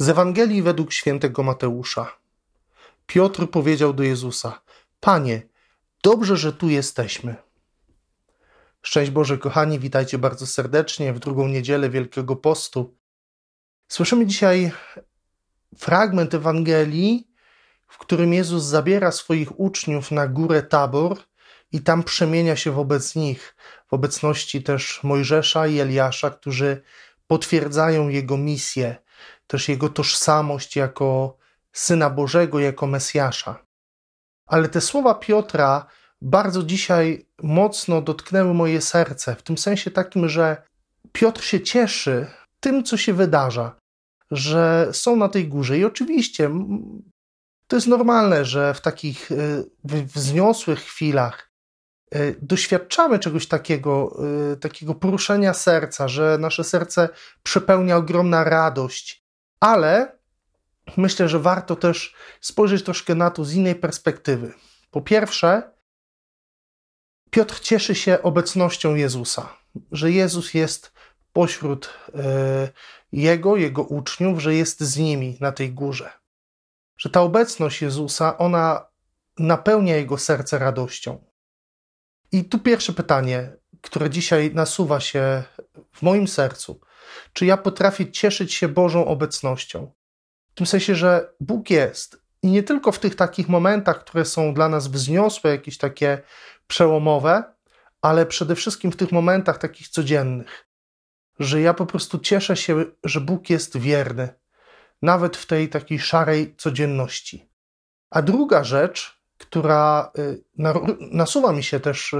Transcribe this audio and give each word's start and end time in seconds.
Z 0.00 0.08
Ewangelii 0.08 0.62
według 0.62 0.92
świętego 0.92 1.42
Mateusza. 1.42 2.18
Piotr 3.06 3.50
powiedział 3.50 3.92
do 3.92 4.02
Jezusa: 4.02 4.60
Panie, 5.00 5.42
dobrze, 6.02 6.36
że 6.36 6.52
tu 6.52 6.68
jesteśmy. 6.68 7.36
Szczęść 8.82 9.10
Boże, 9.10 9.38
kochani, 9.38 9.78
witajcie 9.78 10.18
bardzo 10.18 10.46
serdecznie 10.46 11.12
w 11.12 11.18
drugą 11.18 11.48
niedzielę 11.48 11.90
Wielkiego 11.90 12.36
Postu. 12.36 12.96
Słyszymy 13.88 14.26
dzisiaj 14.26 14.72
fragment 15.78 16.34
Ewangelii, 16.34 17.28
w 17.88 17.98
którym 17.98 18.34
Jezus 18.34 18.64
zabiera 18.64 19.12
swoich 19.12 19.60
uczniów 19.60 20.10
na 20.10 20.28
górę 20.28 20.62
Tabor 20.62 21.18
i 21.72 21.80
tam 21.80 22.02
przemienia 22.02 22.56
się 22.56 22.70
wobec 22.70 23.16
nich, 23.16 23.56
w 23.88 23.94
obecności 23.94 24.62
też 24.62 25.00
Mojżesza 25.02 25.66
i 25.66 25.80
Eliasza, 25.80 26.30
którzy 26.30 26.82
potwierdzają 27.26 28.08
jego 28.08 28.36
misję, 28.36 28.96
też 29.50 29.68
jego 29.68 29.88
tożsamość 29.88 30.76
jako 30.76 31.36
syna 31.72 32.10
Bożego, 32.10 32.60
jako 32.60 32.86
Mesjasza. 32.86 33.64
Ale 34.46 34.68
te 34.68 34.80
słowa 34.80 35.14
Piotra 35.14 35.86
bardzo 36.22 36.62
dzisiaj 36.62 37.26
mocno 37.42 38.02
dotknęły 38.02 38.54
moje 38.54 38.80
serce, 38.80 39.36
w 39.36 39.42
tym 39.42 39.58
sensie 39.58 39.90
takim, 39.90 40.28
że 40.28 40.62
Piotr 41.12 41.42
się 41.42 41.60
cieszy 41.60 42.26
tym, 42.60 42.84
co 42.84 42.96
się 42.96 43.12
wydarza, 43.12 43.76
że 44.30 44.88
są 44.92 45.16
na 45.16 45.28
tej 45.28 45.48
górze. 45.48 45.78
I 45.78 45.84
oczywiście 45.84 46.50
to 47.66 47.76
jest 47.76 47.86
normalne, 47.86 48.44
że 48.44 48.74
w 48.74 48.80
takich 48.80 49.30
y, 49.30 49.64
wzniosłych 49.84 50.80
chwilach 50.80 51.50
y, 52.14 52.36
doświadczamy 52.42 53.18
czegoś 53.18 53.46
takiego, 53.46 54.20
y, 54.52 54.56
takiego 54.56 54.94
poruszenia 54.94 55.54
serca, 55.54 56.08
że 56.08 56.38
nasze 56.40 56.64
serce 56.64 57.08
przepełnia 57.42 57.96
ogromna 57.96 58.44
radość, 58.44 59.19
ale 59.60 60.18
myślę, 60.96 61.28
że 61.28 61.38
warto 61.38 61.76
też 61.76 62.14
spojrzeć 62.40 62.84
troszkę 62.84 63.14
na 63.14 63.30
to 63.30 63.44
z 63.44 63.54
innej 63.54 63.74
perspektywy. 63.74 64.52
Po 64.90 65.00
pierwsze, 65.00 65.72
Piotr 67.30 67.60
cieszy 67.60 67.94
się 67.94 68.22
obecnością 68.22 68.94
Jezusa, 68.94 69.56
że 69.92 70.10
Jezus 70.10 70.54
jest 70.54 70.92
pośród 71.32 71.94
jego, 73.12 73.56
jego 73.56 73.82
uczniów, 73.82 74.40
że 74.40 74.54
jest 74.54 74.80
z 74.80 74.96
nimi 74.96 75.36
na 75.40 75.52
tej 75.52 75.72
górze 75.72 76.20
że 77.00 77.10
ta 77.10 77.20
obecność 77.20 77.82
Jezusa, 77.82 78.38
ona 78.38 78.86
napełnia 79.38 79.96
jego 79.96 80.18
serce 80.18 80.58
radością. 80.58 81.24
I 82.32 82.44
tu 82.44 82.58
pierwsze 82.58 82.92
pytanie, 82.92 83.56
które 83.80 84.10
dzisiaj 84.10 84.54
nasuwa 84.54 85.00
się 85.00 85.42
w 85.92 86.02
moim 86.02 86.28
sercu. 86.28 86.80
Czy 87.32 87.46
ja 87.46 87.56
potrafię 87.56 88.10
cieszyć 88.10 88.54
się 88.54 88.68
Bożą 88.68 89.06
obecnością? 89.06 89.92
W 90.50 90.54
tym 90.54 90.66
sensie, 90.66 90.94
że 90.94 91.32
Bóg 91.40 91.70
jest. 91.70 92.22
I 92.42 92.48
nie 92.48 92.62
tylko 92.62 92.92
w 92.92 92.98
tych 92.98 93.14
takich 93.14 93.48
momentach, 93.48 94.04
które 94.04 94.24
są 94.24 94.54
dla 94.54 94.68
nas 94.68 94.88
wzniosłe, 94.88 95.50
jakieś 95.50 95.78
takie 95.78 96.22
przełomowe, 96.66 97.44
ale 98.02 98.26
przede 98.26 98.54
wszystkim 98.54 98.92
w 98.92 98.96
tych 98.96 99.12
momentach 99.12 99.58
takich 99.58 99.88
codziennych. 99.88 100.66
Że 101.38 101.60
ja 101.60 101.74
po 101.74 101.86
prostu 101.86 102.18
cieszę 102.18 102.56
się, 102.56 102.84
że 103.04 103.20
Bóg 103.20 103.50
jest 103.50 103.76
wierny, 103.76 104.28
nawet 105.02 105.36
w 105.36 105.46
tej 105.46 105.68
takiej 105.68 105.98
szarej 105.98 106.56
codzienności. 106.56 107.50
A 108.10 108.22
druga 108.22 108.64
rzecz, 108.64 109.20
która 109.38 110.12
y, 110.18 110.44
nasuwa 111.00 111.52
mi 111.52 111.62
się 111.62 111.80
też 111.80 112.12
y, 112.12 112.16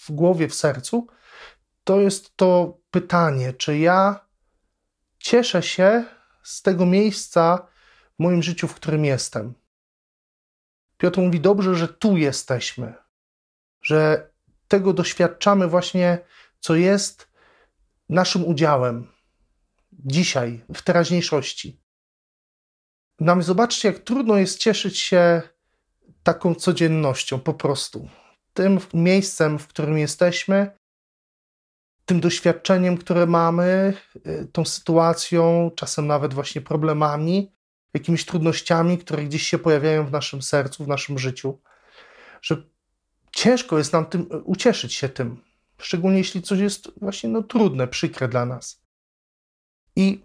w 0.00 0.06
głowie, 0.10 0.48
w 0.48 0.54
sercu, 0.54 1.06
to 1.84 2.00
jest 2.00 2.36
to 2.36 2.78
pytanie, 2.90 3.52
czy 3.52 3.78
ja 3.78 4.26
cieszę 5.18 5.62
się 5.62 6.04
z 6.42 6.62
tego 6.62 6.86
miejsca 6.86 7.66
w 8.18 8.22
moim 8.22 8.42
życiu, 8.42 8.68
w 8.68 8.74
którym 8.74 9.04
jestem. 9.04 9.54
Piotr 10.98 11.20
mówi: 11.20 11.40
Dobrze, 11.40 11.74
że 11.74 11.88
tu 11.88 12.16
jesteśmy, 12.16 12.94
że 13.82 14.30
tego 14.68 14.92
doświadczamy 14.92 15.68
właśnie, 15.68 16.18
co 16.60 16.74
jest 16.74 17.28
naszym 18.08 18.44
udziałem, 18.44 19.12
dzisiaj, 19.92 20.64
w 20.74 20.82
teraźniejszości. 20.82 21.80
Nam 23.20 23.42
zobaczcie, 23.42 23.88
jak 23.88 23.98
trudno 23.98 24.36
jest 24.36 24.58
cieszyć 24.58 24.98
się 24.98 25.42
taką 26.22 26.54
codziennością, 26.54 27.40
po 27.40 27.54
prostu. 27.54 28.08
Tym 28.54 28.80
miejscem, 28.94 29.58
w 29.58 29.66
którym 29.66 29.98
jesteśmy, 29.98 30.78
tym 32.04 32.20
doświadczeniem, 32.20 32.96
które 32.96 33.26
mamy, 33.26 33.94
y, 34.26 34.48
tą 34.52 34.64
sytuacją, 34.64 35.70
czasem 35.76 36.06
nawet 36.06 36.34
właśnie 36.34 36.60
problemami, 36.60 37.52
jakimiś 37.94 38.24
trudnościami, 38.24 38.98
które 38.98 39.24
gdzieś 39.24 39.42
się 39.42 39.58
pojawiają 39.58 40.06
w 40.06 40.12
naszym 40.12 40.42
sercu, 40.42 40.84
w 40.84 40.88
naszym 40.88 41.18
życiu, 41.18 41.60
że 42.42 42.62
ciężko 43.32 43.78
jest 43.78 43.92
nam 43.92 44.06
tym 44.06 44.26
ucieszyć 44.44 44.94
się 44.94 45.08
tym, 45.08 45.40
szczególnie 45.78 46.18
jeśli 46.18 46.42
coś 46.42 46.58
jest 46.58 46.90
właśnie 47.00 47.28
no, 47.28 47.42
trudne, 47.42 47.88
przykre 47.88 48.28
dla 48.28 48.46
nas. 48.46 48.82
I 49.96 50.24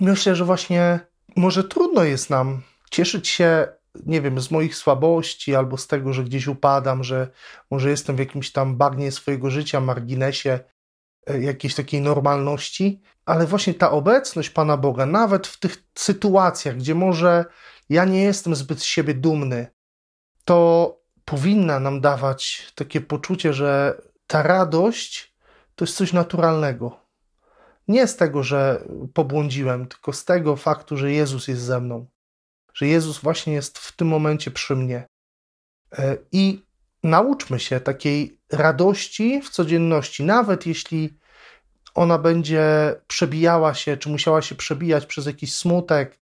myślę, 0.00 0.36
że 0.36 0.44
właśnie 0.44 1.00
może 1.36 1.64
trudno 1.64 2.04
jest 2.04 2.30
nam 2.30 2.62
cieszyć 2.90 3.28
się, 3.28 3.68
nie 4.06 4.20
wiem, 4.20 4.40
z 4.40 4.50
moich 4.50 4.76
słabości 4.76 5.54
albo 5.54 5.76
z 5.76 5.86
tego, 5.86 6.12
że 6.12 6.24
gdzieś 6.24 6.46
upadam, 6.46 7.04
że 7.04 7.28
może 7.70 7.90
jestem 7.90 8.16
w 8.16 8.18
jakimś 8.18 8.52
tam 8.52 8.76
bagnie 8.76 9.12
swojego 9.12 9.50
życia, 9.50 9.80
marginesie 9.80 10.60
jakiejś 11.26 11.74
takiej 11.74 12.00
normalności, 12.00 13.02
ale 13.26 13.46
właśnie 13.46 13.74
ta 13.74 13.90
obecność 13.90 14.50
Pana 14.50 14.76
Boga, 14.76 15.06
nawet 15.06 15.46
w 15.46 15.58
tych 15.58 15.84
sytuacjach, 15.94 16.76
gdzie 16.76 16.94
może 16.94 17.44
ja 17.88 18.04
nie 18.04 18.22
jestem 18.22 18.54
zbyt 18.54 18.80
z 18.80 18.84
siebie 18.84 19.14
dumny, 19.14 19.66
to 20.44 20.98
powinna 21.24 21.80
nam 21.80 22.00
dawać 22.00 22.72
takie 22.74 23.00
poczucie, 23.00 23.52
że 23.52 24.00
ta 24.26 24.42
radość 24.42 25.34
to 25.74 25.84
jest 25.84 25.96
coś 25.96 26.12
naturalnego. 26.12 27.00
Nie 27.88 28.06
z 28.06 28.16
tego, 28.16 28.42
że 28.42 28.84
pobłądziłem, 29.14 29.86
tylko 29.86 30.12
z 30.12 30.24
tego 30.24 30.56
faktu, 30.56 30.96
że 30.96 31.12
Jezus 31.12 31.48
jest 31.48 31.62
ze 31.62 31.80
mną. 31.80 32.06
Że 32.74 32.86
Jezus 32.86 33.18
właśnie 33.18 33.52
jest 33.52 33.78
w 33.78 33.96
tym 33.96 34.08
momencie 34.08 34.50
przy 34.50 34.76
mnie. 34.76 35.06
E, 35.92 36.16
I 36.32 36.62
nauczmy 37.02 37.60
się 37.60 37.80
takiej 37.80 38.40
radości 38.52 39.42
w 39.42 39.50
codzienności, 39.50 40.24
nawet 40.24 40.66
jeśli 40.66 41.18
ona 41.94 42.18
będzie 42.18 42.94
przebijała 43.06 43.74
się, 43.74 43.96
czy 43.96 44.08
musiała 44.08 44.42
się 44.42 44.54
przebijać 44.54 45.06
przez 45.06 45.26
jakiś 45.26 45.54
smutek, 45.54 46.18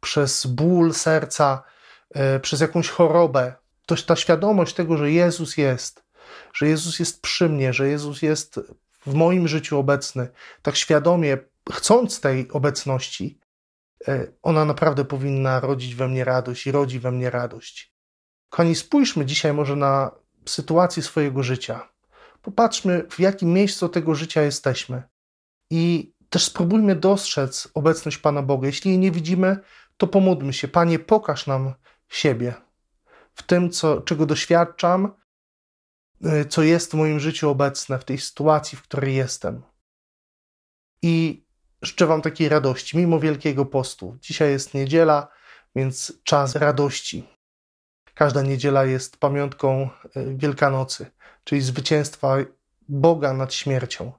przez 0.00 0.46
ból 0.46 0.94
serca, 0.94 1.62
e, 2.14 2.40
przez 2.40 2.60
jakąś 2.60 2.88
chorobę. 2.88 3.54
To 3.86 3.96
ta 3.96 4.16
świadomość 4.16 4.74
tego, 4.74 4.96
że 4.96 5.12
Jezus 5.12 5.56
jest, 5.56 6.04
że 6.54 6.68
Jezus 6.68 6.98
jest 6.98 7.22
przy 7.22 7.48
mnie, 7.48 7.72
że 7.72 7.88
Jezus 7.88 8.22
jest 8.22 8.60
w 9.06 9.14
moim 9.14 9.48
życiu 9.48 9.78
obecny, 9.78 10.28
tak 10.62 10.76
świadomie, 10.76 11.38
chcąc 11.72 12.20
tej 12.20 12.50
obecności, 12.50 13.38
e, 14.08 14.26
ona 14.42 14.64
naprawdę 14.64 15.04
powinna 15.04 15.60
rodzić 15.60 15.94
we 15.94 16.08
mnie 16.08 16.24
radość 16.24 16.66
i 16.66 16.72
rodzi 16.72 17.00
we 17.00 17.10
mnie 17.10 17.30
radość. 17.30 17.94
Kochani, 18.48 18.74
spójrzmy 18.74 19.26
dzisiaj 19.26 19.52
może 19.52 19.76
na 19.76 20.23
sytuację 20.46 21.02
swojego 21.02 21.42
życia. 21.42 21.88
Popatrzmy, 22.42 23.06
w 23.10 23.20
jakim 23.20 23.52
miejscu 23.52 23.88
tego 23.88 24.14
życia 24.14 24.42
jesteśmy. 24.42 25.02
I 25.70 26.14
też 26.30 26.44
spróbujmy 26.44 26.96
dostrzec 26.96 27.68
obecność 27.74 28.18
Pana 28.18 28.42
Boga. 28.42 28.66
Jeśli 28.66 28.90
jej 28.90 28.98
nie 28.98 29.10
widzimy, 29.10 29.56
to 29.96 30.06
pomódlmy 30.06 30.52
się. 30.52 30.68
Panie, 30.68 30.98
pokaż 30.98 31.46
nam 31.46 31.74
siebie 32.08 32.54
w 33.34 33.42
tym, 33.42 33.70
co, 33.70 34.00
czego 34.00 34.26
doświadczam, 34.26 35.12
Y, 36.26 36.44
co 36.44 36.62
jest 36.62 36.90
w 36.90 36.94
moim 36.94 37.20
życiu 37.20 37.50
obecne, 37.50 37.98
w 37.98 38.04
tej 38.04 38.18
sytuacji, 38.18 38.78
w 38.78 38.82
której 38.82 39.14
jestem. 39.14 39.62
I 41.02 41.44
życzę 41.82 42.06
Wam 42.06 42.22
takiej 42.22 42.48
radości, 42.48 42.96
mimo 42.96 43.20
Wielkiego 43.20 43.66
Postu. 43.66 44.16
Dzisiaj 44.20 44.50
jest 44.50 44.74
niedziela, 44.74 45.28
więc 45.76 46.12
czas 46.22 46.54
radości. 46.54 47.28
Każda 48.14 48.42
niedziela 48.42 48.84
jest 48.84 49.16
pamiątką 49.16 49.90
y, 50.16 50.36
Wielkanocy, 50.36 51.06
czyli 51.44 51.60
zwycięstwa 51.60 52.36
Boga 52.88 53.32
nad 53.32 53.54
śmiercią. 53.54 54.12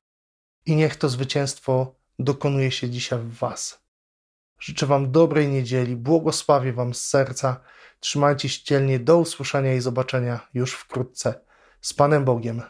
I 0.65 0.75
niech 0.75 0.95
to 0.95 1.09
zwycięstwo 1.09 1.95
dokonuje 2.19 2.71
się 2.71 2.89
dzisiaj 2.89 3.19
w 3.19 3.33
Was. 3.33 3.85
Życzę 4.59 4.85
Wam 4.85 5.11
dobrej 5.11 5.47
niedzieli, 5.47 5.95
błogosławię 5.95 6.73
Wam 6.73 6.93
z 6.93 7.05
serca. 7.05 7.61
Trzymajcie 7.99 8.49
się 8.49 8.63
dzielnie, 8.63 8.99
do 8.99 9.17
usłyszenia 9.17 9.73
i 9.73 9.81
zobaczenia 9.81 10.47
już 10.53 10.73
wkrótce 10.73 11.41
z 11.81 11.93
Panem 11.93 12.25
Bogiem. 12.25 12.61